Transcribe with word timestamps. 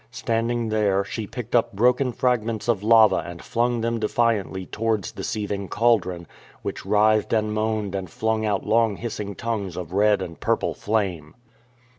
Standing 0.09 0.69
there, 0.69 1.03
she 1.03 1.27
picked 1.27 1.55
up 1.55 1.73
broken 1.73 2.11
fragments 2.11 2.67
of 2.67 2.81
lava 2.81 3.17
and 3.17 3.39
flung 3.43 3.81
them 3.81 3.99
defiantly 3.99 4.65
towards 4.65 5.11
the 5.11 5.23
seething 5.23 5.67
cauldron, 5.67 6.25
which 6.63 6.87
writhed 6.87 7.31
and 7.33 7.53
moaned 7.53 7.93
and 7.93 8.09
flung 8.09 8.43
out 8.43 8.65
long 8.65 8.95
hissing 8.95 9.35
tongues 9.35 9.77
of 9.77 9.93
red 9.93 10.19
and 10.19 10.39
purple 10.39 10.73
flame. 10.73 11.35